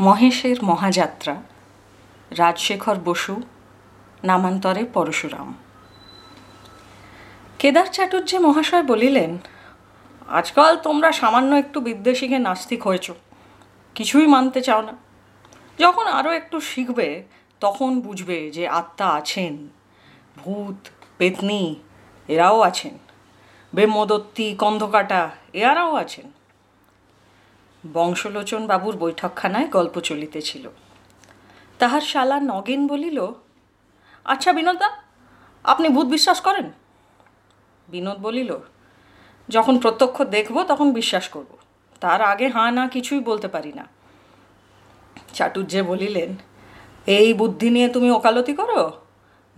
[0.00, 1.42] মহেশের মহাযাত্রা।
[2.30, 3.42] রাজশেখর বসু,
[4.24, 5.54] নামান্তরে পরশুরাম।
[7.58, 9.38] কেদার চাটুর্যে মহাশয় বলিলেন,
[10.28, 13.10] আজকাল তোমরা সামান্য একটু বিদ্যে শিখে নাস্তিক হয়েছ,
[13.94, 14.92] কিছুই মানতে চাও না।
[15.78, 17.24] যখন আরও একটু শিখবে,
[17.60, 19.68] তখন বুঝবে যে আত্মা আছেন।
[20.36, 20.88] ভূত,
[21.18, 21.74] পেতনি,
[22.28, 22.98] এরাও আছেন।
[23.74, 26.39] বেমদত্তি কন্ধকাটা এরাও আছেন।
[27.86, 30.68] বংশলোচন বাবুর বৈঠকখানায় গল্প চলিতেছিল।
[31.78, 33.26] তাহার শালা নগেন বলিল
[34.24, 34.90] আচ্ছা বিনোদা,
[35.64, 36.72] আপনি ভূত বিশ্বাস করেন?
[37.88, 38.56] বিনোদ বলিল,
[39.48, 41.56] যখন প্রত্যক্ষ দেখব, তখন বিশ্বাস করব।
[42.00, 43.88] তার আগে হাঁ না কিছুই বলতে পারি না।
[45.32, 46.36] চাটুর্যে বলিলেন,
[47.06, 48.92] এই বুদ্ধি নিয়ে তুমি ওকালতি করো?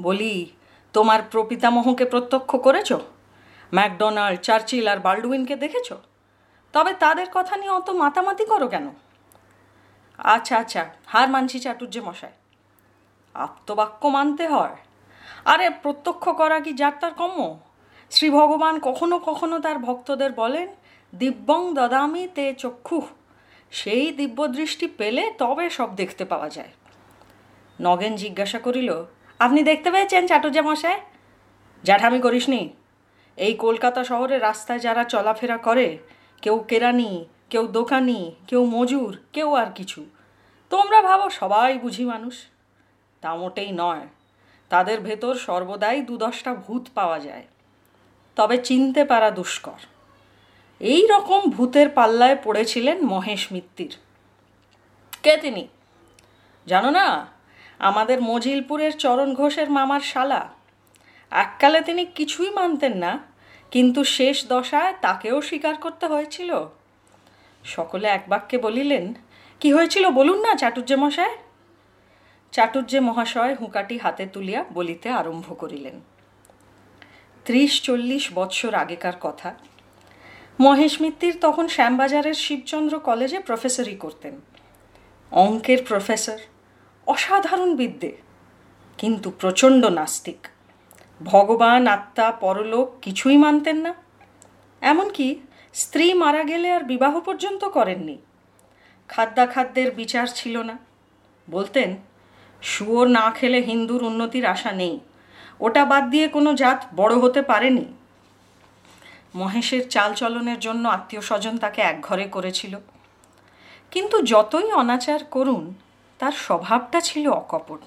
[0.01, 0.51] বলি,
[0.93, 2.93] তোমার প্রপিতামহকে প্রত্যক্ষ করেছ?
[3.75, 5.93] ম্যাকডোনাল্ড, চার্চিল আর বাল্ডুইনকে দেখেছ?
[6.73, 8.91] তবে তাদের কথা নিয়ে অত মাতামাতি করো কেন?
[10.19, 12.31] আচ্ছা আচ্ছা হার মানছি চাটুর্য মশাই।
[13.35, 14.77] আপ্তবাক্য মানতে হয়।
[15.45, 17.59] আরে, প্রত্যক্ষ করা কি যার তার কম্য
[18.11, 20.69] শ্রী ভগবান কখনো কখনো তার ভক্তদের বলেন,
[21.15, 23.03] দিব্যং দদামি তে চক্ষু।
[23.71, 26.73] সেই দিব্যদৃষ্টি পেলে তবে সব দেখতে পাওয়া যায়।
[27.81, 29.05] নগেন জিজ্ঞাসা করিল,
[29.39, 31.01] আপনি দেখতে পেয়েছেন চাটুর্যা মশাই?
[31.85, 32.69] জ্যাঠামি, করিসনি।
[33.37, 35.99] এই কলকাতা শহরে রাস্তায় যারা চলাফেরা করে
[36.43, 40.07] কেউ কেরানি, কেউ দোকানি, কেউ মজুর, কেউ আর কিছু।
[40.71, 42.45] তোমরা ভাবো সবাই বুঝি মানুষ।
[43.21, 44.07] তা মোটেই নয়।
[44.69, 47.45] তাদের ভেতর সর্বদাই দু দশটা ভূত পাওয়া যায়।
[48.37, 49.87] তবে চিনতে পারা দুষ্কর।
[50.81, 53.97] এই রকম ভূতের পাল্লায় পড়েছিলেন মহেশ মিত্তির।
[55.23, 55.69] কে তিনি?
[56.67, 57.27] জানো না,
[57.79, 60.49] আমাদের মজিলপুরের চরণ ঘোষের মামার শালা।
[61.31, 63.32] এককালে তিনি কিছুই মানতেন না।
[63.73, 66.51] কিন্তু শেষ দশায় তাকেও স্বীকার করতে হয়েছিল।
[67.65, 69.15] সকলে এক বাক্যে বলিলেন,
[69.61, 71.37] কি হয়েছিল বলুন না চাটুর্যে মশায়?
[72.53, 76.01] চাটুর্যে মহাশয় হুঁকাটি হাতে তুলিয়া বলিতে আরম্ভ করিলেন।
[77.45, 79.55] ত্রিশ চল্লিশ বৎসর আগেকার কথা।
[80.61, 84.41] মহেশ মিত্তির তখন শ্যামবাজারের শিবচন্দ্র কলেজে প্রফেসরই করতেন।
[85.33, 86.39] অঙ্কের প্রফেসর,
[87.07, 88.17] অসাধারণ বিদ্যে,
[88.99, 90.47] কিন্তু প্রচণ্ড নাস্তিক।
[91.25, 93.95] ভগবান, আত্মা, পরলোক কিছুই মানতেন না।
[94.81, 95.41] এমনকি
[95.75, 98.19] স্ত্রী মারা গেলে আর বিবাহ পর্যন্ত করেননি।
[99.09, 100.79] খাদ্যাখাদ্যের বিচার ছিল না।
[101.51, 101.97] বলতেন,
[102.63, 105.01] শুয়োর না খেলে হিন্দুর উন্নতির আশা নেই।
[105.61, 107.85] ওটা বাদ দিয়ে কোনো জাত বড় হতে পারেনি।
[109.35, 112.79] মহেশের চালচলনের জন্য আত্মীয় স্বজন তাকে একঘরে করেছিল।
[113.91, 115.75] কিন্তু যতই অনাচার করুন,
[116.19, 117.81] তার স্বভাবটা ছিল অকপট।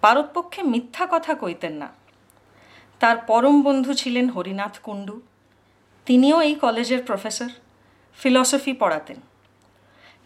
[0.00, 2.01] পারতপক্ষে মিথ্যা কথা কইতেন না।
[3.02, 5.20] তার পরম বন্ধু ছিলেন হরিনাথ কুণ্ডু।
[6.06, 7.48] তিনিও এই কলেজের প্রফেসর,
[8.18, 9.16] ফিলসফি পড়াতেন।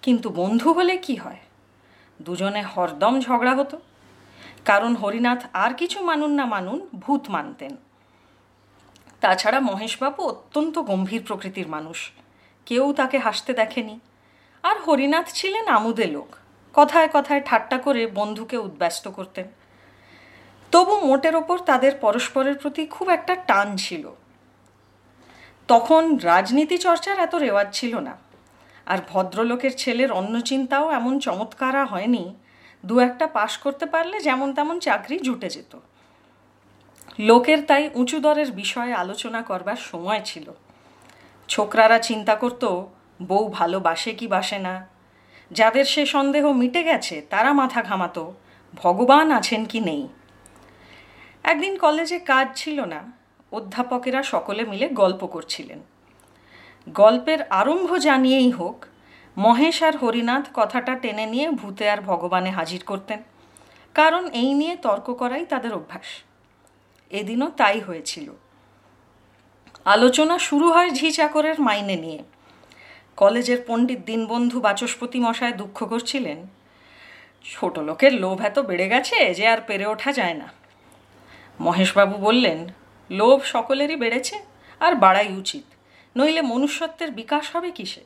[0.02, 1.36] কিন্তু বন্ধু হলে কি হয়?
[2.22, 3.80] দুজনে হরদম ঝগড়া হতো।
[4.64, 7.76] কারণ হরিনাথ আর কিছু মানুন না মানুন ভূত মানতেন।
[9.20, 12.10] তাছাড়া মহেশবাবু অত্যন্ত গম্ভীর প্রকৃতির মানুষ।
[12.66, 14.00] কেউ তাকে হাসতে দেখেনি।
[14.62, 16.36] আর হরিনাথ ছিলেন আমুদে লোক।
[16.74, 19.44] কথায় কথায় ঠাট্টা করে বন্ধুকে উদ্ব্যস্ত করতেন।
[20.72, 24.10] তবু মোটের ওপর তাদের পরস্পরের প্রতি খুব একটা টান ছিল।
[25.68, 28.16] তখন রাজনীতি চর্চার এত রেওয়াজ ছিল না।
[28.86, 32.34] আর ভদ্রলোকের ছেলের অন্য চিন্তাও এমন চমৎকারা হয়নি,
[32.86, 35.78] দু একটা পাশ করতে পারলে যেমন তেমন চাকরি জুটে যেত।
[37.18, 40.52] লোকের তাই উঁচু দরের বিষয়ে আলোচনা করবার সময় ছিল।
[41.48, 42.82] ছোকরারা চিন্তা করত,
[43.22, 44.86] বউ ভালোবাসে কি বাসে না?
[45.50, 48.34] যাদের সে সন্দেহ মিটে গেছে, তারা মাথা ঘামাতো,
[48.74, 50.08] ভগবান আছেন কি নেই?
[51.46, 53.00] একদিন কলেজে কাজ ছিল না,
[53.52, 55.80] অধ্যাপকেরা সকলে মিলে গল্প করছিলেন।
[56.86, 58.76] গল্পের আরম্ভ জানিয়েই হোক,
[59.36, 63.20] মহেশ আর হরিনাথ কথাটা টেনে নিয়ে ভূতে আর ভগবানে হাজির করতেন,
[63.94, 66.08] কারণ এই নিয়ে তর্ক করাই তাদের অভ্যাস।
[67.10, 68.28] এদিনও তাই হয়েছিল।
[69.86, 72.20] আলোচনা শুরু হয় ঝি চাকরের মাইনে নিয়ে।
[73.16, 76.38] কলেজের পণ্ডিত দীনবন্ধু বাচস্পতি মশায় দুঃখ করছিলেন,
[77.44, 80.48] ছোট লোকের লোভ এত বেড়ে গেছে যে আর পেরে ওঠা যায় না।
[81.60, 82.58] মহেশবাবু বললেন,
[83.10, 84.36] লোভ সকলেরই বেড়েছে
[84.80, 85.64] আর বাড়াই উচিত,
[86.16, 88.02] নইলে মনুষ্যত্বের বিকাশ হবে কিসে?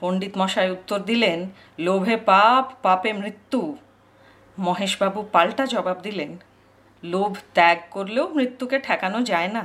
[0.00, 1.38] পণ্ডিত মশাই উত্তর দিলেন,
[1.78, 3.60] লোভে পাপ, পাপে মৃত্যু।
[4.58, 6.30] মহেশবাবু পাল্টা জবাব দিলেন,
[7.02, 9.64] লোভ ত্যাগ করলেও মৃত্যুকে ঠেকানো যায় না।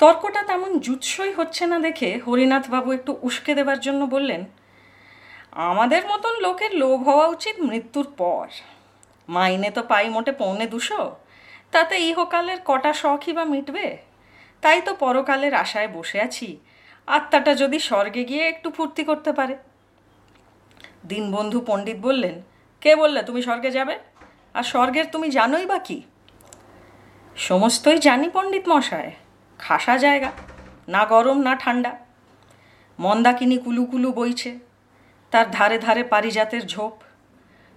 [0.00, 4.42] তর্কটা তেমন জুৎসই হচ্ছে না দেখে হরিনাথবাবু একটু উস্কে দেবার জন্য বললেন,
[5.70, 8.46] আমাদের মতন লোকের লোভ হওয়া উচিত মৃত্যুর পর।
[9.28, 11.16] মাইনে তো পাই মোটে পৌনে দুশো।
[11.70, 13.98] তাতে ইহকালের কটা শখই বা মিটবে?
[14.60, 16.60] তাই তো পরকালের আশায় বসে আছি।
[17.06, 19.56] আত্মাটা যদি স্বর্গে গিয়ে একটু ফুর্তি করতে পারে।
[21.06, 22.42] দীনবন্ধু পণ্ডিত বললেন,
[22.80, 23.98] কে বললে তুমি স্বর্গে যাবে?
[24.54, 26.02] আর স্বর্গের তুমি জানোই বা কি?
[27.36, 29.12] সমস্তই জানি পণ্ডিত মশায়।
[29.58, 30.32] খাসা জায়গা,
[30.88, 31.98] না গরম, না ঠান্ডা।
[32.98, 34.58] মন্দাকিনী কুলুকুলু বইছে।
[35.30, 37.03] তার ধারে ধারে পারিজাতের ঝোপ।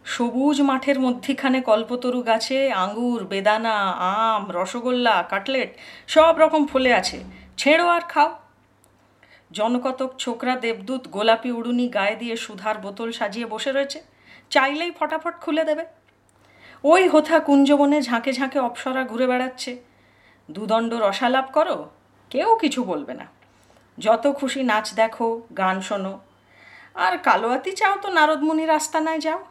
[0.07, 5.77] সবুজ মাঠের মধ্যিখানে কল্পতরু গাছে আঙ্গুর, বেদানা, আম, রসগোল্লা, কাটলেট,
[6.07, 7.23] সব রকম ফলে আছে।
[7.57, 8.39] ছেঁড়ো আর খাও।
[9.51, 14.03] জনকতক ছোকরা দেবদূত গোলাপি উড়ুনি গায়ে দিয়ে সুধার বোতল সাজিয়ে বসে রয়েছে।
[14.49, 15.85] চাইলেই ফটাফট খুলে দেবে।
[16.83, 19.83] ওই হোথা কুঞ্জবনে ঝাঁকে ঝাঁকে অপসরা ঘুরে বেড়াচ্ছে।
[20.51, 21.89] দুদণ্ড রসালাপ করো,
[22.29, 23.25] কেউ কিছু বলবে না।
[23.99, 26.19] যত খুশি নাচ দেখো, গান শোনো।
[26.95, 29.45] আর কালোয়াতি চাও তো নারদমুনির আস্তানায় যাও।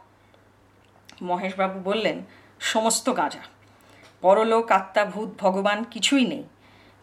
[1.22, 2.22] মহেশবাবু বললেন,
[2.60, 3.40] সমস্ত গাঁজা।
[4.20, 6.44] পরলোক আত্মা, ভূত, ভগবান কিছুই নেই।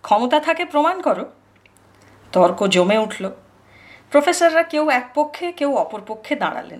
[0.02, 1.32] ক্ষমতা থাকে প্রমাণ করো।
[2.32, 3.32] তর্ক জমে উঠল।
[4.12, 6.80] প্রফেসররা কেউ এক পক্ষে, কেউ অপর পক্ষে দাঁড়ালেন।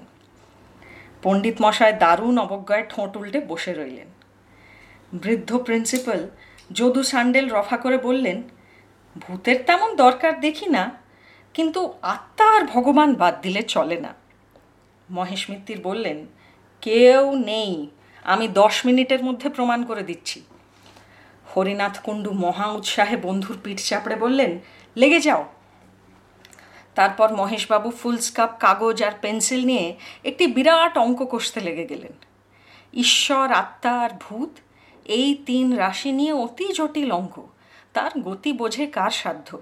[1.24, 4.08] পণ্ডিত মশায় দারুণ অবজ্ঞায় ঠোঁট উল্টে বসে রইলেন।
[5.14, 6.30] বৃদ্ধ প্রিন্সিপাল
[6.72, 8.44] যদু সান্ডেল রফা করে বললেন,
[9.18, 10.92] ভূতের তেমন দরকার দেখি না,
[11.54, 14.14] কিন্তু আত্মা আর ভগবান বাদ দিলে চলে না।
[15.10, 16.26] মহেশ মিত্তির বললেন
[16.84, 17.90] কেউ নেই।
[18.24, 20.42] আমি দশ মিনিটের মধ্যে প্রমাণ করে দিচ্ছি।
[21.56, 24.60] হরিনাথ কুণ্ডু মহা উৎসাহে বন্ধুর পিঠ চাপড়ে বললেন,
[24.96, 25.46] লেগে যাও।
[26.96, 32.12] তারপর মহেশবাবু ফুলস্কাপ, কাগজ আর পেন্সিল নিয়ে একটি বিরাট অঙ্ক কষতে লেগে গেলেন।
[32.94, 34.50] ঈশ্বর, আত্মা আর ভূত,
[35.06, 37.42] এই তিন রাশি নিয়ে অতি জটিল অঙ্ক।
[37.94, 39.62] তার গতি বোঝে কার সাধ্য?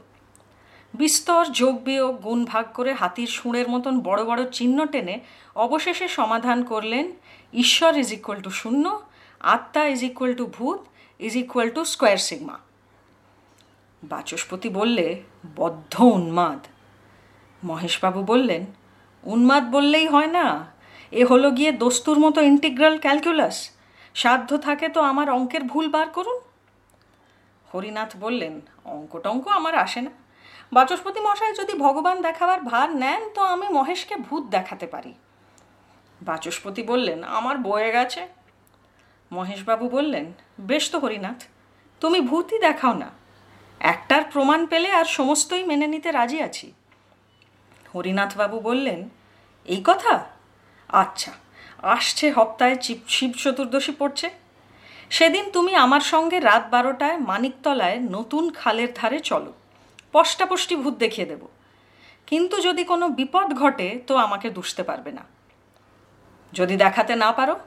[0.94, 5.16] বিস্তর যোগ বিয়োগ গুণ ভাগ করে হাতির সুঁড়ের মতন বড় বড় চিহ্ন টেনে
[5.56, 7.06] অবশেষে সমাধান করলেন,
[7.54, 8.86] ঈশ্বর ইজ ইকুয়াল টু শূন্য,
[9.42, 10.80] আত্মা ইজ ইকুয়াল টু ভূত
[11.20, 12.58] is equal to square sigma
[14.04, 15.22] Bachaspati বললে,
[15.56, 16.62] বদ্ধ উন্মাদ।
[17.64, 18.66] মহেশবাবু বললেন,
[19.24, 20.46] উন্মাদ বললেই হয় না,
[21.12, 23.58] এ হলো গিয়ে দস্তুর মতো ইন্টিগ্রাল ক্যালকুলাস
[24.16, 26.38] সাধ্য থাকে তো আমার অঙ্কের ভুল বার করুন।
[27.74, 28.54] হরিনাথ বললেন
[28.86, 30.12] অঙ্ক টঙ্ক আমার আসে না।
[30.74, 35.14] বাচস্পতি মশাই যদি ভগবান দেখাবার ভার নেন, তো আমি মহেশকে ভূত দেখাতে পারি।
[36.22, 38.28] বাচস্পতি বললেন, আমার বয়ে গেছে।
[39.32, 41.44] মহেশবাবু বললেন, বেশ তো হরিনাথ,
[42.00, 43.10] তুমি ভূতই দেখাও না।
[43.80, 46.74] একটার প্রমাণ পেলে আর সমস্তই মেনে নিতে রাজি আছি।
[47.96, 49.10] হরিনাথবাবু বললেন,
[49.66, 50.26] এই কথা?
[50.90, 51.32] আচ্ছা
[51.84, 52.76] আসছে হপ্তায়
[53.08, 54.30] শিব চতুর্দশী পড়ছে।
[55.10, 59.54] সেদিন তুমি আমার সঙ্গে রাত বারোটায় মানিকতলায় নতুন খালের ধারে চলো।
[60.12, 61.48] পষ্টাপষ্টি ভূত দেখিয়ে দেব।
[62.28, 65.22] কিন্তু যদি কোনো বিপদ ঘটে, তো আমাকে দুষতে পারবে না।
[66.54, 67.60] যদি দেখাতে না পারো,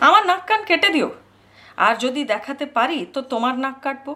[0.00, 1.14] আমার নাক কান কেটে দিও।
[1.76, 4.14] আর যদি দেখাতে পারি, তো তোমার নাক কাটবো।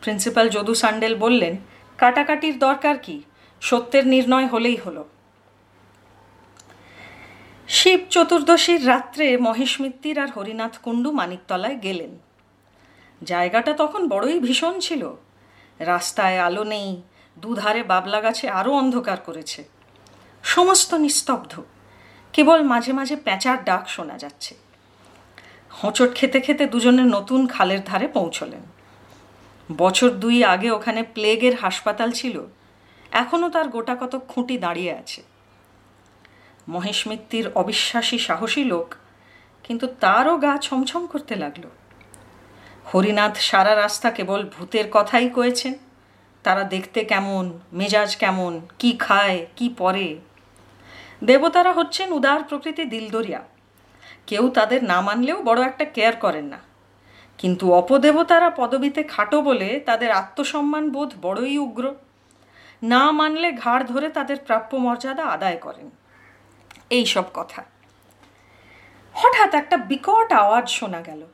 [0.00, 1.56] প্রিন্সিপাল যদু সান্ডেল বললেন,
[1.98, 3.22] কাটাকাটির দরকার কি?
[3.60, 5.08] সত্যের নির্ণয় হলেই হলো।
[7.68, 12.18] শিব চতুর্দশীর রাত্রে মহেশ মিত্তির আর হরিনাথ কুণ্ডু মানিকতলায় গেলেন।
[13.24, 15.16] জায়গাটা তখন বড়ই ভীষণ ছিল।
[15.80, 17.02] রাস্তায় আলো নেই,
[17.38, 19.64] দুধারে বাবলা গাছে আরও অন্ধকার করেছে।
[20.42, 21.60] সমস্ত নিস্তব্ধ,
[22.32, 24.54] কেবল মাঝে মাঝে প্যাঁচার ডাক শোনা যাচ্ছে।
[25.70, 28.60] হোঁচট খেতে খেতে দুজনে নতুন খালের ধারে পৌঁছলেন।
[29.76, 32.44] বছর দুই আগে ওখানে প্লেগের হাসপাতাল ছিল
[33.12, 35.22] এখনও তার গোটা কত খুঁটি দাঁড়িয়ে আছে।
[36.68, 38.94] মহেশ মিত্তির অবিশ্বাসী সাহসী লোক,
[39.64, 41.68] কিন্তু তারও গা ছমছম করতে লাগল।
[42.94, 45.74] হরিনাথ সারা রাস্তা কেবল ভূতের কথাই কয়েছেন।
[46.42, 50.18] তারা দেখতে কেমন, মেজাজ কেমন, কি খায়, কি পরে।
[51.24, 53.42] দেবতারা হচ্ছেন উদার প্রকৃতি দিলদরিয়া।
[54.26, 56.58] কেউ তাদের না মানলেও বড় একটা কেয়ার করেন না।
[57.38, 61.94] কিন্তু অপদেবতারা পদবিতে খাটো বলে তাদের আত্মসম্মান বোধ বড়ই উগ্র।
[62.82, 65.90] না মানলে ঘাড় ধরে তাদের প্রাপ্য মর্যাদা আদায় করেন।
[66.90, 67.64] এই সব কথা।
[69.14, 71.26] হঠাৎ একটা বিকট আওয়াজ শোনা গেল।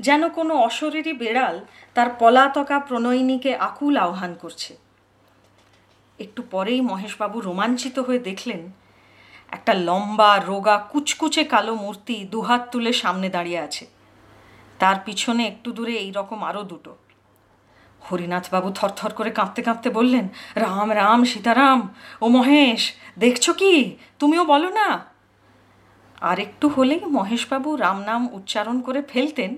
[0.00, 1.60] যেন কোনো অশরীরী বেড়াল
[1.94, 4.76] তার পলাতকা প্রণয়িনীকে আকুল আহ্বান করছে।
[6.18, 8.70] একটু পরেই মহেশবাবু রোমাঞ্চিত হয়ে দেখলেন,
[9.50, 13.86] একটা লম্বা, রোগা, কুচকুচে কালো মূর্তি দুহাত তুলে সামনে দাঁড়িয়ে আছে।
[14.78, 16.96] তার পিছনে একটু দূরে এই রকম আরও দুটো।
[18.02, 21.88] হরিনাথবাবু থরথর করে কাঁপতে কাঁপতে বললেন, রাম রাম, সীতারাম,
[22.20, 23.96] ও মহেশ, দেখছ কি?
[24.18, 25.04] তুমিও বলো না?
[26.20, 29.56] আর একটু হলেই মহেশবাবু রাম নাম উচ্চারণ করে ফেলতেন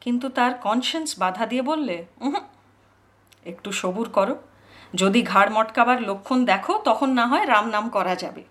[0.00, 2.04] কিন্তু তার কনসেন্স বাধা দিয়ে বললে
[3.46, 4.36] একটু সবুর করো।
[4.94, 8.42] যদি ঘাড় মটকাবার লক্ষণ দেখো, তখন না হয় রাম নাম করা যাবে।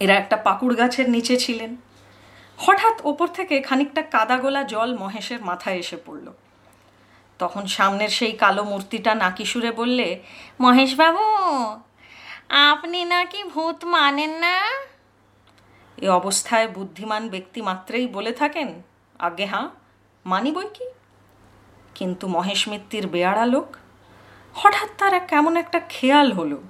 [0.00, 1.76] এরা একটা পাকুড় গাছের নিচে ছিলেন।
[2.58, 6.32] হঠাৎ ওপর থেকে খানিকটা কাদাগোলা জল মহেশের মাথায় এসে পড়ল।
[7.38, 10.22] তখন সামনের সেই কালো মূর্তিটা নাকি সুরে বললে,
[10.60, 11.24] মহেশবাবু,
[12.50, 14.70] আপনি নাকি ভূত মানেন না?
[15.98, 18.82] এ অবস্থায় বুদ্ধিমান ব্যক্তি মাত্রেই বলে থাকেন
[19.18, 19.68] আগে হাঁ
[20.26, 20.86] মানি বই কি?
[21.94, 23.76] কিন্তু মহেশ মিত্তির বেয়ারা লোক?
[24.54, 26.62] হঠাৎ তার এক কেমন একটা খেয়াল হলো।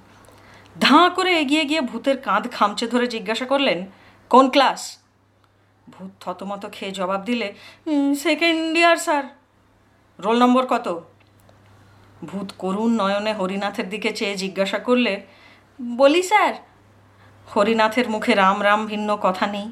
[0.79, 3.85] ধাঁ করে এগিয়ে গিয়ে ভূতের কাঁধ খামচে ধরে জিজ্ঞাসা করলেন,
[4.29, 4.97] কোন ক্লাস?
[5.89, 7.53] ভূত থতমত খেয়ে জবাব দিলে
[8.19, 9.23] second year sir
[10.19, 10.87] roll number কত?
[12.25, 15.13] ভূত করুণ নয়নে হরিনাথের দিকে চেয়ে জিজ্ঞাসা করলে,
[15.81, 16.53] বলি স্যার
[17.55, 19.71] হরিনাথের মুখে রাম রাম ভিন্ন কথা নেই।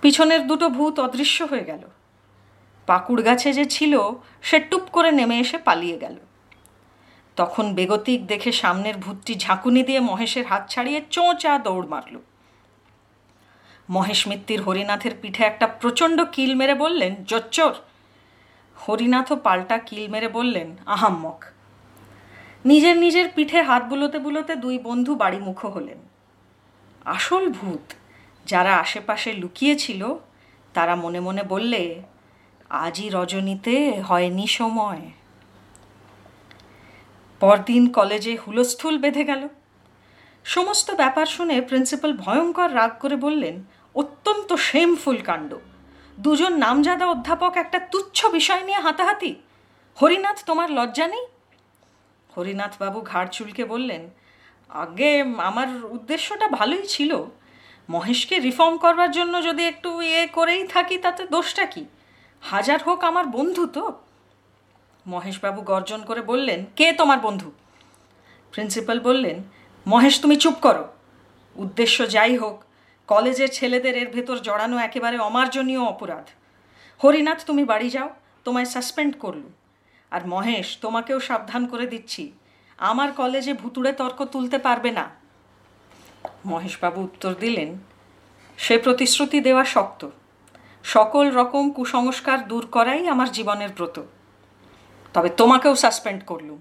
[0.00, 1.82] পিছনের দুটো ভূত অদৃশ্য হয়ে গেল।
[2.86, 3.94] পাকুড় গাছে যে ছিল,
[4.42, 6.16] সে টুপ করে নেমে এসে পালিয়ে গেল।
[7.36, 12.18] তখন বেগতিক দেখে সামনের ভূতটি ঝাঁকুনি দিয়ে মহেশের হাত ছাড়িয়ে চোঁচা দৌড় মারল।
[13.90, 17.74] মহেশ মিত্তির হরিনাথের পিঠে একটা প্রচণ্ড কিল মেরে বললেন, জোচ্চোর।
[18.76, 21.44] হরিনাথও পাল্টা কিল মেরে বললেন, আহাম্মক।
[22.64, 25.98] নিজের নিজের পিঠে হাত বুলোতে বুলোতে দুই বন্ধু বাড়িমুখো হলেন।
[27.04, 27.92] আসল ভূত
[28.46, 30.14] যারা আশেপাশে লুকিয়েছিল
[30.74, 32.02] তারা মনে মনে বললে
[32.70, 35.10] আজই রজনীতে হয়নি সময়।
[37.40, 39.48] পরদিন কলেজে হুলস্থুল বেঁধে গেল।
[40.44, 45.56] সমস্ত ব্যাপার শুনে প্রিন্সিপাল ভয়ঙ্কর রাগ করে বললেন, অত্যন্ত শেমফুল কাণ্ড।
[46.18, 49.34] দুজন নামজাদা অধ্যাপক একটা তুচ্ছ বিষয় নিয়ে হাতাহাতি।
[50.02, 51.26] হরিনাথ, তোমার লজ্জা নেই?
[52.36, 54.10] হরিনাথবাবু ঘাড় চুলকে বললেন,
[54.68, 57.24] আগে আমার উদ্দেশ্যটা ভালোই ছিল।
[57.90, 61.84] মহেশকে রিফর্ম করবার জন্য যদি একটু ইয়ে করেই থাকি, তাতে দোষটা কি?
[62.40, 63.92] হাজার হোক আমার বন্ধু তো।
[65.06, 67.52] মহেশবাবু গর্জন করে বললেন, কে তোমার বন্ধু?
[68.52, 69.42] প্রিন্সিপাল বললেন,
[69.86, 70.88] মহেশ, তুমি চুপ করো।
[71.56, 72.64] উদ্দেশ্য যাই হোক,
[73.06, 76.28] কলেজের ছেলেদের এর ভেতর জড়ানো একেবারে অমার্জনীয় অপরাধ।
[77.04, 79.42] হরিনাথ, তুমি বাড়ি যাও, তোমায় সাসপেন্ড করল।
[80.10, 82.32] আর মহেশ, তোমাকেও সাবধান করে দিচ্ছি,
[82.78, 85.10] আমার কলেজে ভুতুড়ে তর্ক তুলতে পারবে না।
[86.46, 87.78] মহেশবাবু উত্তর দিলেন,
[88.58, 90.08] সে প্রতিশ্রুতি দেওয়া শক্ত।
[90.84, 94.02] সকল রকম কুসংস্কার দূর করাই আমার জীবনের ব্রত।
[95.14, 96.58] তবে তোমাকেও সাসপেন্ড করলুম।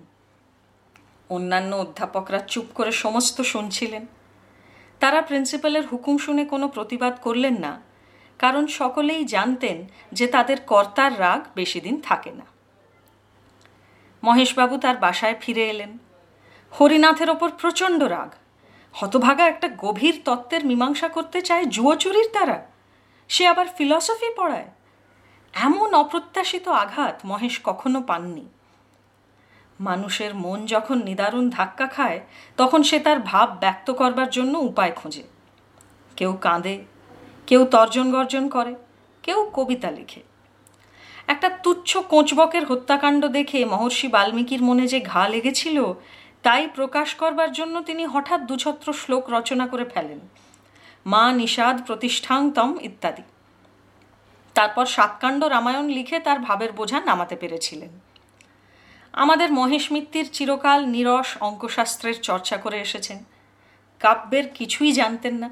[1.30, 4.06] অন্যান্য অধ্যাপকরা চুপ করে সমস্ত শুনছিলেন।
[5.00, 7.82] তারা প্রিন্সিপালের হুকুম শুনে কোনো প্রতিবাদ করলেন না,
[8.40, 12.46] কারণ সকলেই জানতেন যে তাদের কর্তার রাগ বেশি দিন থাকে না।
[14.24, 15.98] মহেশবাবু তার বাসায় ফিরে এলেন।
[16.80, 18.30] হরিনাথের ওপর প্রচণ্ড রাগ।
[18.94, 22.58] হতভাগা একটা গভীর তত্ত্বের মীমাংসা করতে চায় জুয়োচুরির দ্বারা
[23.30, 24.68] সে আবার ফিলসফি পড়ায়?
[25.54, 28.46] এমন অপ্রত্যাশিত আঘাত মহেশ কখনো পাননি।
[29.80, 32.20] মানুষের মন যখন নিদারুণ ধাক্কা খায়,
[32.58, 35.24] তখন সে তার ভাব ব্যক্ত করবার জন্য উপায় খোঁজে।
[36.18, 36.84] কেউ কাঁদে,
[37.48, 38.76] কেউ তর্জন গর্জন করে,
[39.24, 40.22] কেউ কবিতা লেখে।
[41.28, 45.94] একটা তুচ্ছ কোঁচবকের হত্যাকাণ্ড দেখে মহর্ষি বাল্মীকির মনে যে ঘা লেগেছিল,
[46.44, 50.20] তাই প্রকাশ করবার জন্য তিনি হঠাৎ দুছত্র শ্লোক রচনা করে ফেলেন।
[51.12, 53.22] মা নিষাদ প্রতিষ্ঠাংতম ইত্যাদি।
[54.56, 57.90] তারপর সাতকাণ্ড রামায়ণ লিখে তার ভাবের বোঝা নামাতে পেরেছিলেন।
[59.14, 63.24] আমাদের মহেশ মিত্তির চিরকাল নিরস অঙ্কশাস্ত্রের চর্চা করে এসেছেন।
[64.00, 65.50] কাব্যের কিছুই জানতেন না।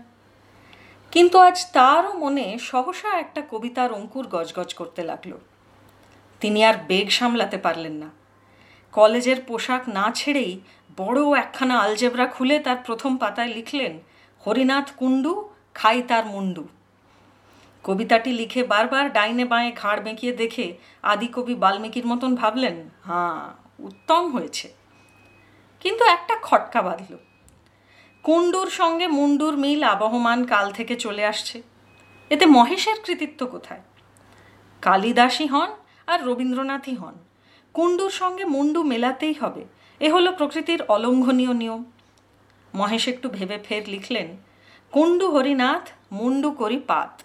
[1.12, 5.32] কিন্তু আজ তারও মনে সহসা একটা কবিতার অঙ্কুর গজগজ করতে লাগল।
[6.40, 8.10] তিনি আর বেগ সামলাতে পারলেন না।
[8.92, 10.60] কলেজের পোশাক না ছেড়েই
[10.98, 14.00] বড় একখানা আলজেবরা খুলে তার প্রথম পাতায় লিখলেন
[14.46, 16.68] হরিনাথ কুণ্ডু, খাই তার মুন্ডু
[17.84, 24.74] কবিতাটি লিখে বারবার ডাইনে বাঁয়ে ঘাড় বেঁকিয়ে দেখে আদিকবি বাল্মীকির মতন ভাবলেন হ্যাঁ উত্তম হয়েছে।
[25.80, 27.18] কিন্তু একটা খটকা বাঁধল।
[28.24, 31.62] কুণ্ডুর সঙ্গে মুন্ডুর মিল আবহমান কাল থেকে চলে আসছে।
[32.30, 33.82] এতে মহেশের কৃতিত্ব কোথায়?
[34.82, 35.70] কালিদাসই হন
[36.08, 37.14] আর রবীন্দ্রনাথই হন।
[37.74, 39.66] কুণ্ডুর সঙ্গে মুন্ডু মেলাতেই হবে।
[40.00, 41.84] এ হলো প্রকৃতির অলঙ্ঘনীয় নিয়ম।
[42.78, 44.30] মহেশ একটু ভেবে ফের লিখলেন,
[44.92, 47.22] কুণ্ডু হরিনাথ মুন্ডু করি পাত।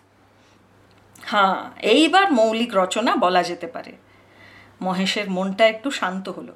[1.22, 3.92] হ্যাঁ এইবার মৌলিক রচনা বলা যেতে পারে।
[4.80, 6.54] মহেশের মনটা একটু শান্ত হলো।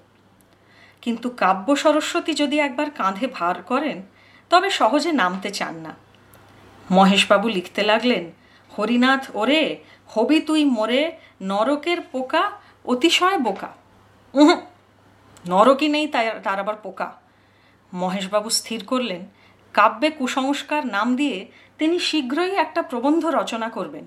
[1.02, 4.02] কিন্তু কাব্য সরস্বতী যদি একবার কাঁধে ভার করেন,
[4.50, 5.92] তবে সহজে নামতে চান না।
[6.90, 8.24] মহেশবাবু লিখতে লাগলেন,
[8.78, 9.62] হরিনাথ ওরে,
[10.08, 11.02] হবি তুই মোরে,
[11.42, 12.44] নরকের পোকা,
[12.84, 13.70] অতিশয় বোকা।
[15.46, 16.06] নরকই নেই
[16.44, 17.08] তার আবার পোকা।
[18.00, 19.22] মহেশবাবু স্থির করলেন,
[19.74, 21.38] কাব্যে কুসংস্কার নাম দিয়ে
[21.78, 24.04] তিনি শীঘ্রই একটা প্রবন্ধ রচনা করবেন,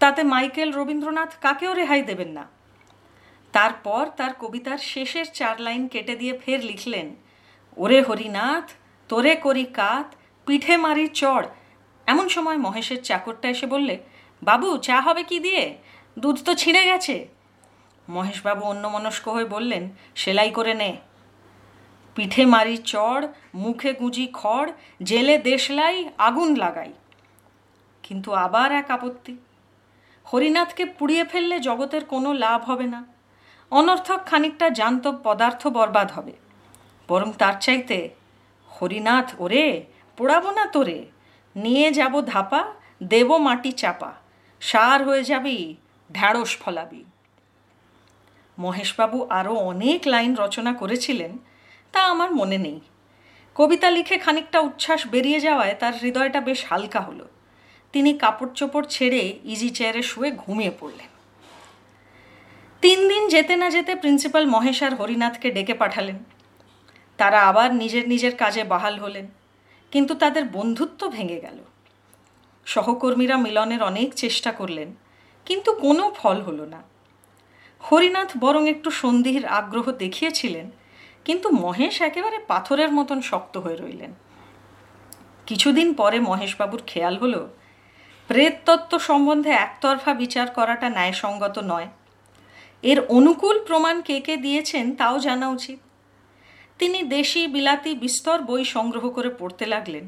[0.00, 2.44] তাতে মাইকেল রবীন্দ্রনাথ কাকেও রেহাই দেবেন না।
[3.54, 7.06] তারপর তার কবিতার শেষের চার লাইন কেটে দিয়ে ফের লিখলেন,
[7.76, 8.66] ওরে হরিনাথ,
[9.10, 10.08] তোরে করি কাত,
[10.46, 11.46] পিঠে মারি চড়।
[12.06, 13.94] এমন সময় মহেশের চাকরটা এসে বললে,
[14.42, 15.64] বাবু, চা হবে কি দিয়ে?
[16.18, 17.16] দুধ তো ছিঁড়ে গেছে।
[18.08, 20.90] মহেশবাবু অন্যমনস্ক হয়ে বললেন, সেলাই করে নে।
[22.14, 26.92] পিঠে মারি চড়, মুখে গুঁজি খড়, জেলে দেশলাই আগুন লাগাই।
[28.02, 29.36] কিন্তু আবার এক আপত্তি।
[30.32, 33.04] হরিনাথকে পুড়িয়ে ফেললে জগতের কোনো লাভ হবে না।
[33.70, 36.32] অনর্থক খানিকটা জান্ত পদার্থ বরবাদ হবে।
[37.08, 38.10] বরং তার চাইতে,
[38.68, 41.06] হরিনাথ ওরে, পোড়াবো না তোরে।
[41.56, 44.12] নিয়ে যাব ধাপা, দেব মাটি চাপা।
[44.60, 45.76] সার হয়ে যাবি,
[46.12, 47.04] ঢ্যাঁড়স ফলাবি।
[48.58, 51.38] মহেশবাবু আরও অনেক লাইন রচনা করেছিলেন
[51.94, 52.78] তা আমার মনে নেই।
[53.56, 57.26] কবিতা লিখে খানিকটা উচ্ছ্বাস বেরিয়ে যাওয়ায় তার হৃদয়টা বেশ হালকা হলো।
[57.92, 61.10] তিনি কাপড় চোপড় ছেড়ে ইজি চেয়ারে শুয়ে ঘুমিয়ে পড়লেন।
[62.82, 66.18] তিন দিন যেতে না যেতে প্রিন্সিপাল মহেশ আর হরিনাথকে ডেকে পাঠালেন।
[67.18, 69.26] তারা আবার নিজের নিজের কাজে বাহাল হলেন,
[69.92, 71.58] কিন্তু তাদের বন্ধুত্ব ভেঙে গেল।
[72.66, 74.88] সহকর্মীরা মিলনের অনেক চেষ্টা করলেন,
[75.46, 76.80] কিন্তু কোনো ফল হলো না।
[77.80, 80.66] হরিনাথ বরং একটু সন্ধির আগ্রহ দেখিয়েছিলেন
[81.24, 84.12] কিন্তু মহেশ একেবারে পাথরের মতন শক্ত হয়ে রইলেন।
[85.46, 87.40] কিছুদিন পরে মহেশবাবুর খেয়াল হলো
[88.30, 91.88] প্রেততত্ত্ব সম্বন্ধে একতরফা বিচার করাটা ন্যায়সঙ্গত নয়।
[92.82, 95.78] এর অনুকূল প্রমাণ কে কে দিয়েছেন তাও জানা উচিত।
[96.78, 100.04] তিনি দেশি বিলাতি বিস্তর বই সংগ্রহ করে পড়তে লাগলেন,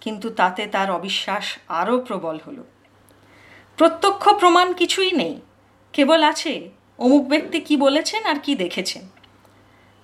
[0.00, 1.44] কিন্তু তাতে তার অবিশ্বাস
[1.80, 2.58] আরও প্রবল হল।
[3.78, 5.34] প্রত্যক্ষ প্রমাণ কিছুই নেই,
[5.94, 6.52] কেবল আছে,
[6.98, 9.04] অমুক ব্যক্তি কি বলেছেন আর কি দেখেছেন।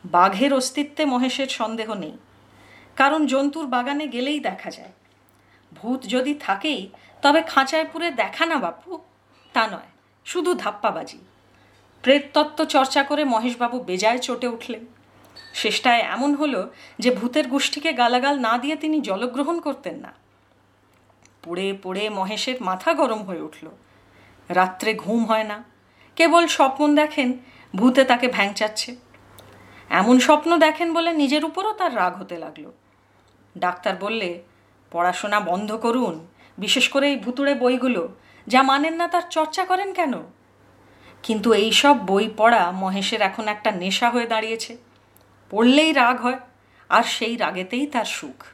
[0.04, 2.18] বাঘের অস্তিত্বে মহেশের সন্দেহ নেই।
[2.96, 4.92] কারণ জন্তুর বাগানে গেলেই দেখা যায়।
[5.74, 6.90] ভূত যদি থাকেই,
[7.22, 8.98] তবে খাঁচায় পুরে দেখা না বাপু,
[9.52, 9.88] তা নয়,
[10.24, 11.18] শুধু ধাপ্পাবাজি।
[12.02, 14.86] প্রেততত্ত্ব চর্চা করে মহেশবাবু বেজায় চটে উঠলেন।
[15.54, 20.12] শেষটায় এমন হলো যে ভূতের গোষ্ঠীকে গালাগাল না দিয়ে তিনি জলগ্রহণ করতেন না।
[21.44, 23.68] পড়ে পড়ে মহেশের মাথা গরম হয়ে উঠল।
[24.48, 25.64] রাত্রে ঘুম হয় না।
[26.16, 27.38] কেবল স্বপ্ন দেখেন
[27.76, 28.96] ভূতে তাকে ভ্যাংচাচ্ছে।
[29.90, 32.70] এমন স্বপ্ন দেখেন বলে নিজের উপরও তার রাগ হতে লাগল।
[33.58, 34.42] ডাক্তার বললে,
[34.90, 36.26] পড়াশোনা বন্ধ করুন,
[36.58, 38.14] বিশেষ করে এই ভুতুড়ে বইগুলো,
[38.46, 40.14] যা মানেন না তার চর্চা করেন কেন?
[41.22, 44.76] কিন্তু এই সব বই পড়া মহেশের এখন একটা নেশা হয়ে দাঁড়িয়েছে।
[45.50, 46.38] পড়লেই রাগ হয়,
[46.88, 48.44] আর সেই রাগেতেই তার সুখ।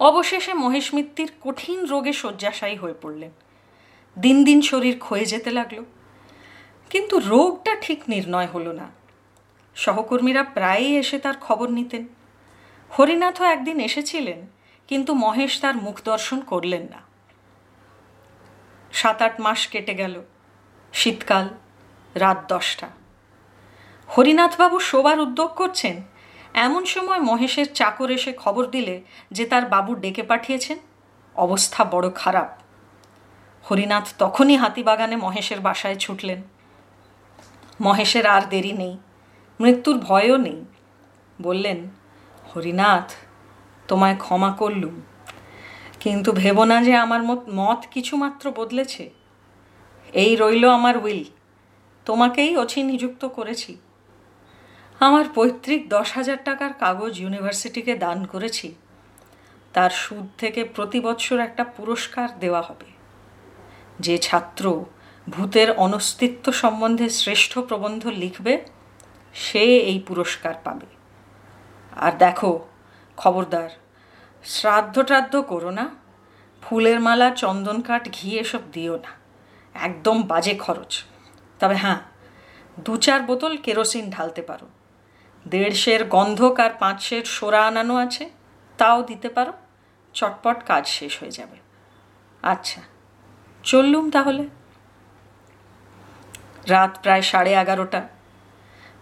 [0.00, 3.30] অবশেষে মহেশ মিত্তির কঠিন রোগে শয্যাশায়ী হয়ে পড়লেন।
[4.18, 5.84] দিন দিন শরীর ক্ষয়ে যেতে লাগল।
[6.90, 8.99] কিন্তু রোগটা ঠিক নির্ণয় হলো না।
[9.74, 12.08] সহকর্মীরা প্রায়ই এসে তার খবর নিতেন।
[12.90, 14.46] হরিনাথও একদিন এসেছিলেন,
[14.88, 17.00] কিন্তু মহেশ তার মুখ দর্শন করলেন না।
[18.92, 20.22] সাত আট মাস কেটে গেল,
[20.92, 21.48] শীতকাল,
[22.14, 22.88] রাত দশটা।
[24.08, 26.02] হরিনাথবাবু শোবার উদ্যোগ করছেন,
[26.54, 30.78] এমন সময় মহেশের চাকর এসে খবর দিলে যে তার বাবু ডেকে পাঠিয়েছেন,
[31.36, 32.48] অবস্থা বড় খারাপ।
[33.70, 36.42] হরিনাথ তখনই হাতিবাগানে মহেশের বাসায় ছুটলেন।
[37.80, 38.98] মহেশের আর দেরি নেই।
[39.60, 40.64] মৃত্যুর ভয়ও নেই।
[41.42, 41.88] বললেন,
[42.56, 43.12] হরিনাথ,
[43.88, 45.00] তোমায় ক্ষমা করলুম।
[46.00, 49.10] কিন্তু ভেব না যে আমার মত মত কিছুমাত্র বদলেছে।
[50.12, 51.24] এই রইল আমার উইল।
[52.04, 53.76] তোমাকেই অছি নিযুক্ত করেছি।
[55.00, 58.74] আমার পৈতৃক দশ হাজার টাকার কাগজ ইউনিভার্সিটিকে দান করেছি।
[59.72, 62.86] তার সুদ থেকে প্রতি বছর একটা পুরস্কার দেওয়া হবে।
[64.00, 64.84] যে ছাত্র
[65.28, 68.79] ভূতের অনস্তিত্ব সম্বন্ধে শ্রেষ্ঠ প্রবন্ধ লিখবে
[69.34, 70.86] সে এই পুরস্কার পাবে।
[71.96, 72.68] আর দেখো,
[73.16, 73.70] খবরদার
[74.44, 75.90] শ্রাদ্ধ ট্রাদ্ধ করো না।
[76.62, 79.10] ফুলের মালা, চন্দন কাঠ, ঘি এসব দিও না।
[79.74, 81.04] একদম বাজে খরচ।
[81.60, 82.00] তবে হ্যাঁ
[82.80, 84.66] দু চার বোতল কেরোসিন ঢালতে পারো।
[85.48, 88.30] দেড়শের গন্ধক আর পাঁচশের সোরা আনানো আছে,
[88.78, 89.52] তাও দিতে পারো।
[90.14, 91.56] চটপট কাজ শেষ হয়ে যাবে।
[92.42, 92.80] আচ্ছা
[93.64, 94.48] চললুম তাহলে।
[96.68, 98.08] রাত প্রায় সাড়ে এগারোটা।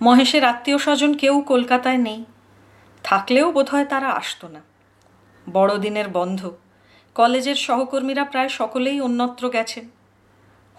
[0.03, 2.25] মহেশের আত্মীয় স্বজন কেউ কলকাতায় নেই।
[3.05, 4.61] থাকলেও বোধহয় তারা আসতো না।
[5.53, 6.51] বড়দিনের বন্ধ।
[7.15, 9.89] কলেজের সহকর্মীরা প্রায় সকলেই অন্যত্র গেছেন।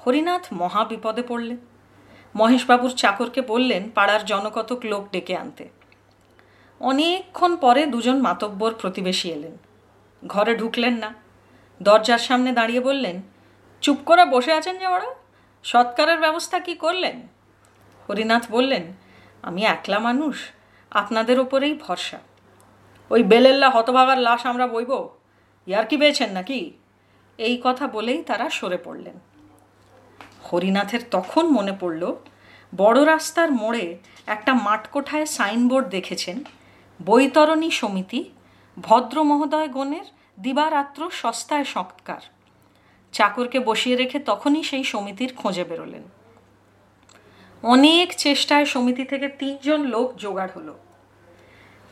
[0.07, 1.57] হরিনাথ মহা বিপদে পড়লেন।
[2.35, 5.69] মহেশবাবুর চাকরকে বললেন পাড়ার জনকতক লোক ডেকে আনতে।
[6.79, 9.57] অনেকক্ষণ পরে দুজন মাতব্বর প্রতিবেশী এলেন।
[10.27, 11.13] ঘরে ঢুকলেন না।
[11.83, 13.21] দরজার সামনে দাঁড়িয়ে বললেন,
[13.81, 15.15] চুপ করে বসে আছেন যে ওরা
[15.63, 17.27] সৎকারের ব্যবস্থা কি করলেন?
[18.09, 19.08] হরিনাথ বললেন
[19.43, 20.49] আমি একলা মানুষ?
[20.91, 22.19] আপনাদের ওপরেই ভরসা।
[23.09, 25.09] ওই বেলেল্লা হতভাগার লাশ আমরা বইব?
[25.67, 26.73] ইয়ার কি পেয়েছেন নাকি?
[27.37, 29.19] এই কথা বলেই তারা সরে পড়লেন।
[30.43, 32.15] হরিনাথের তখন মনে পড়ল,
[32.75, 33.97] বড় রাস্তার মোড়ে
[34.27, 36.43] একটা মাঠকোঠায় সাইনবোর্ড দেখেছেন,
[37.05, 38.29] বৈতরণী সমিতি,
[38.79, 40.05] ভদ্র মহোদয় গণের
[40.39, 42.21] দিবারাত্র সস্তায় সৎকার
[43.11, 46.03] চাকরকে বসিয়ে রেখে তখনই সেই সমিতির খোঁজে বেরোলেন।
[47.63, 50.77] অনেক চেষ্টায় সমিতি থেকে তিনজন লোক জোগাড় হলো।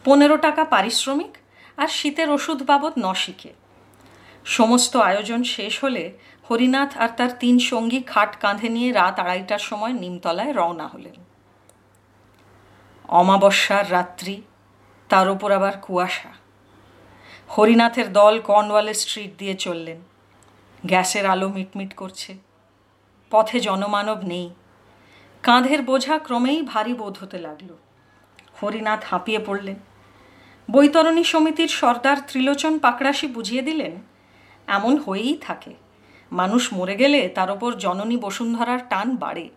[0.03, 1.37] পনেরো টাকা পারিশ্রমিক
[1.77, 3.53] আর শীতের ওষুধ বাবদ নশিকে।
[4.45, 6.17] সমস্ত আয়োজন শেষ হলে
[6.49, 11.23] হরিনাথ আর তার তিন সঙ্গী খাট কাঁধে নিয়ে রাত আড়াইটার সময় নিমতলায় রওনা হলেন।
[13.07, 14.41] অমাবস্যার রাত্রি,
[15.09, 16.29] তার ওপর আবার কুয়াশা।
[17.57, 20.01] হরিনাথের দল কর্নওয়ালের স্ট্রিট দিয়ে চললেন।
[20.85, 22.37] গ্যাসের আলো মিটমিট করছে।
[23.29, 24.49] পথে জনমানব নেই।
[25.43, 27.75] কাঁধের বোঝা ক্রমেই ভারী বোধ হতে লাগল।
[28.63, 29.75] হরিনাথ হাঁপিয়ে পড়লেন।
[30.71, 34.01] বৈতরণী সমিতির সর্দার ত্রিলোচন পাকড়াশি বুঝিয়ে দিলেন,
[34.67, 35.73] এমন হয়েই থাকে।
[36.31, 39.49] মানুষ মরে গেলে তার ওপর জননী বসুন্ধরার টান বাড়ে।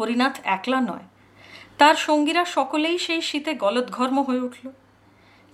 [0.00, 1.04] হরিনাথ একলা নয়।
[1.78, 4.70] তার সঙ্গীরা সকলেই সেই শীতে গলদঘর্ম হয়ে উঠল।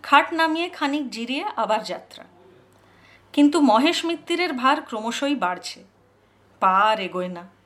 [0.03, 2.25] খাট নামিয়ে খানিক জিরিয়ে আবার যাত্রা।
[3.33, 5.85] কিন্তু মহেশ মিত্তিরের ভার ক্রমশই বাড়ছে।
[6.61, 7.58] পা আর এগোয় না।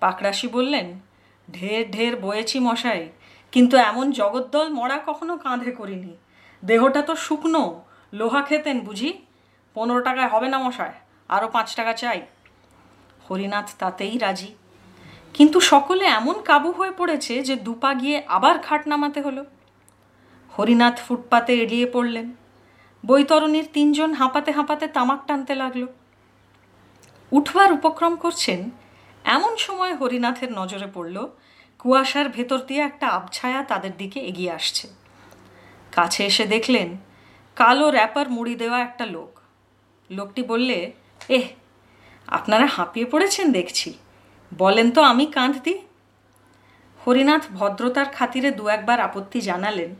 [0.00, 0.86] পাকড়াশি বললেন,
[1.52, 3.08] ঢের ঢের বয়েছি মশাই,
[3.52, 6.12] কিন্তু এমন জগদ্দল মরা কখনো কাঁধে করিনি।
[6.62, 7.82] দেহটা তো শুকনো,
[8.12, 9.10] লোহা খেতেন বুঝি।
[9.74, 10.94] পনেরো টাকায় হবে না মশায়
[11.28, 12.22] আরও পাঁচ টাকা চাই।
[13.30, 14.54] হরিনাথ তাতেই রাজি।
[15.34, 19.44] কিন্তু সকলে এমন কাবু হয়ে পড়েছে যে দুপা গিয়ে আবার খাট নামাতে হলো।
[20.52, 22.26] হরিনাথ ফুটপাতে এড়িয়ে পড়লেন।
[23.04, 25.82] বৈতরণীর তিনজন হাঁপাতে হাঁপাতে তামাক টানতে লাগল।
[27.32, 28.70] উঠবার উপক্রম করছেন
[29.24, 31.26] এমন সময় হরিনাথের নজরে পড়ল,
[31.78, 34.88] কুয়াশার ভেতর দিয়ে একটা আবছায়া তাদের দিকে এগিয়ে আসছে।
[35.92, 36.96] কাছে এসে দেখলেন,
[37.56, 39.38] কালো র্যাপার মুড়ি দেওয়া একটা লোক।
[40.10, 40.92] লোকটি বললে,
[41.28, 41.48] এহ,
[42.26, 43.94] আপনারা হাঁপিয়ে পড়েছেন দেখছি।
[44.58, 45.78] বলেন তো আমি কাঁধ দিই
[47.06, 49.94] হরিনাথ ভদ্রতার খাতিরে দু একবার আপত্তি জানালেন,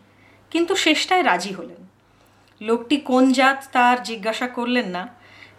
[0.51, 1.89] কিন্তু শেষটায় রাজি হলেন।
[2.61, 5.09] লোকটি কোন জাত তার জিজ্ঞাসা করলেন না,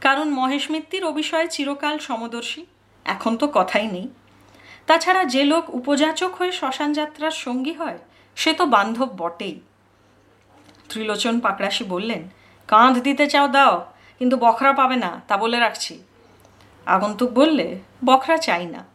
[0.02, 2.66] কারণ মহেশ মিত্তির ও বিষয়ে চিরকাল সমদর্শী।
[3.06, 4.08] এখন তো কথাই নেই।
[4.88, 8.00] তাছাড়া যে লোক উপযাচক হয়ে শ্মশান যাত্রার সঙ্গী হয়,
[8.36, 9.60] সে তো বান্ধব বটেই।
[10.90, 12.22] ত্রিলোচন পাকড়াশি বললেন,
[12.68, 16.04] কাঁধ দিতে চাও দাও, কিন্তু বখরা পাবে না, তা বলে রাখছি।
[16.88, 18.86] আগন্তুক বললে, বখরা চাই না।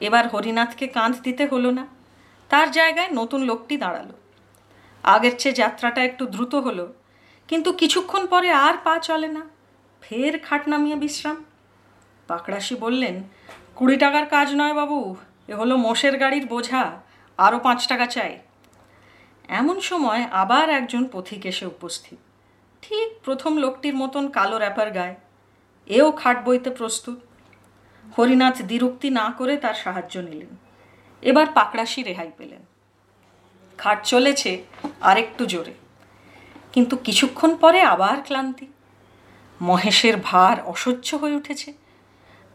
[0.00, 1.86] এবার হরিনাথকে কাঁধ দিতে হলো না।
[2.50, 4.08] তার জায়গায় নতুন লোকটি দাঁড়াল।
[5.04, 6.92] আগের চেয়ে যাত্রাটা একটু দ্রুত হলো,
[7.48, 9.42] কিন্তু কিছুক্ষণ পরে আর পা চলে না।
[10.02, 11.44] ফের খাট নামিয়ে বিশ্রাম।
[12.26, 13.22] পাকড়াশি বললেন,
[13.74, 15.16] কুড়ি টাকার কাজ নয় বাবু,
[15.48, 17.00] এ হলো মোষের গাড়ির বোঝা,
[17.38, 18.38] আরও পাঁচ টাকা চাই।
[19.48, 22.18] এমন সময় আবার একজন পথিক এসে উপস্থিত।
[22.82, 25.14] ঠিক প্রথম লোকটির মতন কালো র্যাপার গায়ে।
[25.86, 27.18] এও খাট বইতে প্রস্তুত।
[28.18, 30.56] হরিনাথ দ্বিরুক্তি না করে তার সাহায্য নিলেন।
[31.22, 32.64] এবার পাকড়াশি রেহাই পেলেন।
[33.78, 34.64] খাট চলেছে
[35.00, 35.74] আরেকটু জোরে।
[36.72, 38.66] কিন্তু কিছুক্ষণ পরে আবার ক্লান্তি।
[39.60, 41.83] মহেশের ভার অসহ্য হয়ে উঠেছে।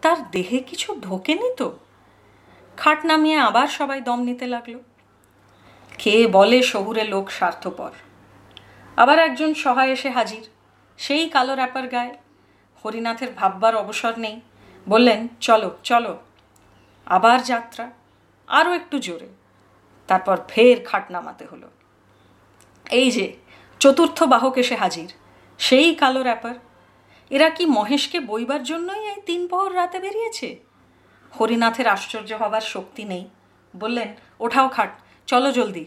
[0.01, 1.79] তার দেহে কিছু ঢোকেনি তো?
[2.77, 4.79] খাট নামিয়ে আবার সবাই দম নিতে লাগল।
[5.97, 7.91] কে বলে শহুরে লোক স্বার্থপর?
[8.97, 10.49] আবার একজন সহায় এসে হাজির।
[10.97, 12.17] সেই কালো র্যাপার গায়ে।
[12.85, 14.41] হরিনাথের ভাববার অবসর নেই।
[14.89, 16.19] বললেন, চলো চলো।
[17.05, 17.91] আবার যাত্রা।
[18.47, 19.27] আরও একটু জোরে।
[20.07, 21.69] তারপর ফের খাট নামাতে হলো।
[22.89, 23.33] এই যে,
[23.79, 25.13] চতুর্থ বাহক এসে হাজির।
[25.57, 26.55] সেই কালো র্যাপার
[27.29, 30.59] এরা কি মহেশকে বইবার জন্যই এই তিন পহর রাতে বেরিয়েছে?
[31.41, 33.29] হরিনাথের আশ্চর্য হবার শক্তি নেই।
[33.75, 35.85] বললেন, ওঠাও খাট, চলো জলদি।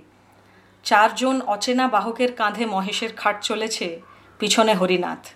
[0.84, 4.00] চারজন অচেনা বাহকের কাঁধে মহেশের খাট চলেছে
[4.38, 5.26] পিছনে হরিনাথ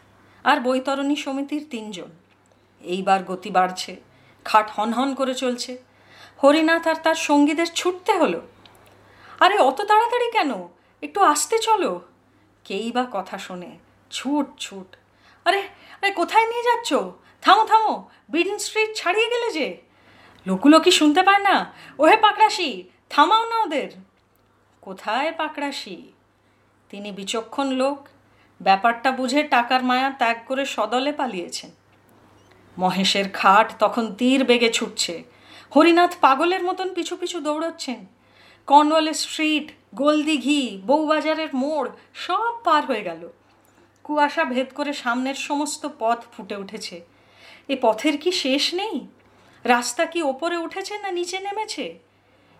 [0.44, 2.10] আর বৈতরণী সমিতির তিনজন।
[2.80, 3.96] এইবার গতি বাড়ছে,
[4.44, 5.78] খাট হনহন করে চলছে।
[6.44, 8.40] হরিনাথ আর তার সঙ্গীদের ছুটতে হলো।
[9.40, 10.68] আরে, অত তাড়াতাড়ি কেন?
[11.02, 12.00] একটু আসতে চলো।
[12.64, 13.78] কেই বা কথা শোনে,
[14.10, 14.96] ছুট ছুট।
[15.44, 15.68] আরে
[16.02, 16.94] আরে কোথায় নিয়ে যাচ্ছ?
[17.42, 19.76] থামো থামো। বিডন স্ট্রিট ছাড়িয়ে গেলে যে।
[20.46, 21.72] লোকগুলো কি শুনতে পায় না?
[21.98, 23.90] ওহে পাকড়াশি, থামাও না ওদের।
[24.80, 26.12] কোথায় পাকড়াশি?
[26.90, 28.08] তিনি বিচক্ষণ লোক।
[28.62, 31.70] ব্যাপারটা বুঝে টাকার মায়া ত্যাগ করে সদলে পালিয়েছেন।
[32.78, 35.24] মহেশের খাট তখন তীর বেগে ছুটছে।
[35.76, 38.06] হরিনাথ পাগলের মতন পিছু পিছু দৌড়চ্ছেন।
[38.66, 43.28] কর্নওয়ালের স্ট্রিট, গোলদিঘি, বউবাজারের মোড় সব পার হয়ে গেল।
[44.06, 47.00] কুয়াশা ভেদ করে সামনের সমস্ত পথ ফুটে উঠেছে।
[47.68, 49.06] এ পথের কি শেষ নেই?
[49.64, 51.98] রাস্তা কি ওপরে উঠেছে না নিচে নেমেছে?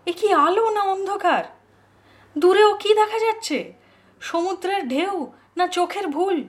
[0.05, 1.43] এ কি আলো না অন্ধকার?
[2.37, 3.73] দূরেও কি দেখা যাচ্ছে?
[4.21, 6.43] সমুদ্রের ঢেউ না চোখের ভুল?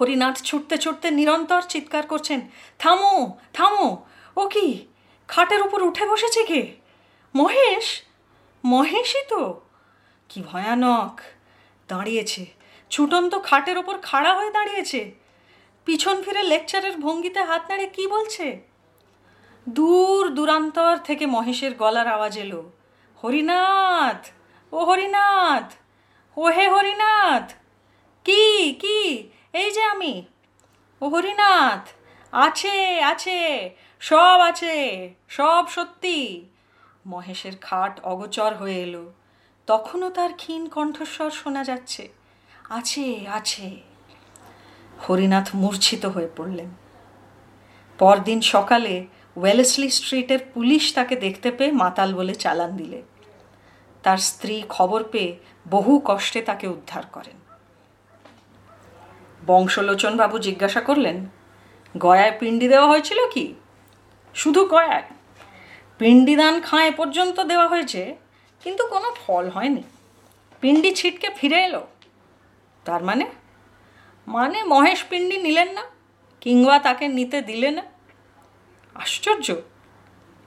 [0.00, 2.40] হরিনাথ ছুটতে ছুটতে নিরন্তর চিৎকার করছেন,
[2.78, 4.06] থামো থামো!
[4.36, 4.86] ও কি,
[5.28, 6.76] খাটের উপর উঠে বসেছে কে?
[7.34, 8.02] মহেশ?
[8.64, 9.60] মহেশই তো?
[10.28, 11.20] কি ভয়ানক!
[11.88, 12.59] দাঁড়িয়েছে।
[12.90, 15.10] ছুটন্ত খাটের ওপর খাড়া হয়ে দাঁড়িয়েছে।
[15.84, 18.60] পিছন ফিরে লেকচারের ভঙ্গিতে হাত নাড়ে কি বলছে?
[19.68, 22.70] দূর দূরান্তর থেকে মহেশের গলার আওয়াজ এলো।
[23.22, 24.28] হরিনাথ,
[24.72, 25.72] ও হরিনাথ
[26.36, 27.52] ও হে হরিনাথ,
[28.24, 30.24] কি কি, এই যে আমি।
[31.00, 31.88] ও হরিনাথ,
[32.32, 34.76] আছে আছে, সব আছে,
[35.28, 36.48] সব সত্যি।
[37.06, 39.12] মহেশের খাট অগোচর হয়ে এলো।
[39.66, 42.19] তখনও তার ক্ষীণ কণ্ঠস্বর শোনা যাচ্ছে।
[42.70, 43.76] আছে আছে।
[45.08, 46.70] হরিনাথ মূর্ছিত হয়ে পড়লেন।
[47.98, 49.06] পরদিন সকালে
[49.36, 53.02] ওয়েলেসলি স্ট্রিটের পুলিশ তাকে দেখতে পেয়ে মাতাল বলে চালান দিলে।
[54.02, 55.36] তার স্ত্রী খবর পেয়ে
[55.70, 57.36] বহু কষ্টে তাকে উদ্ধার করেন।
[59.46, 61.26] বংশলোচনবাবু জিজ্ঞাসা করলেন,
[61.98, 63.54] গয়ায় পিণ্ডি দেওয়া হয়েছিল কি?
[64.34, 65.02] শুধু গয়ায়।
[65.98, 68.16] পিণ্ডিদান খাঁ এ পর্যন্ত দেওয়া হয়েছে,
[68.64, 69.82] কিন্তু কোনো ফল হয়নি।
[70.60, 71.86] পিণ্ডি ছিটকে ফিরে এলো।
[72.84, 73.26] তার মানে?
[74.28, 75.84] মানে মহেশ পিণ্ডি নিলেন না?
[76.40, 77.82] কিংবা তাকে নিতে দিলে না?
[78.94, 79.48] আশ্চর্য!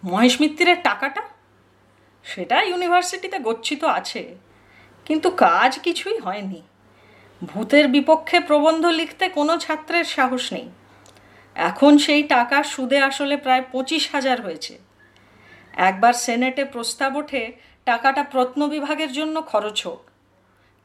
[0.04, 1.24] মহেশ মিত্তিরের টাকাটা?
[2.26, 4.36] সেটা ইউনিভার্সিটিতে গচ্ছিত আছে,
[5.06, 6.62] কিন্তু কাজ কিছুই হয়নি।
[7.44, 10.68] ভূতের বিপক্ষে প্রবন্ধ লিখতে কোনো ছাত্রের সাহস নেই।
[11.56, 14.80] এখন সেই টাকা সুদে আসলে প্রায় পঁচিশ হাজার হয়েছে।
[15.74, 17.44] একবার সেনেটে প্রস্তাব ওঠে,
[17.86, 20.02] টাকাটা প্রত্ন বিভাগের জন্য খরচ হোক।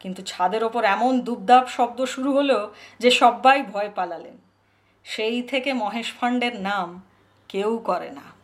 [0.01, 4.37] কিন্তু ছাদের ওপর এমন দুবদাব শব্দ শুরু হলো যে সবাই ভয় পালালেন।
[5.05, 6.89] সেই থেকে মহেশ ফান্ডের নাম
[7.49, 8.38] কেউ করে না।